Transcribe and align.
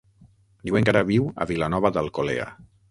Diuen 0.69 0.87
que 0.87 0.93
ara 0.95 1.05
viu 1.11 1.29
a 1.45 1.49
Vilanova 1.53 1.95
d'Alcolea. 1.99 2.51